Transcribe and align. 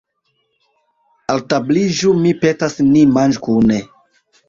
Altabliĝu, 1.35 2.17
mi 2.25 2.35
petas, 2.43 2.81
ni 2.91 3.07
manĝu 3.15 3.49
kune. 3.51 3.83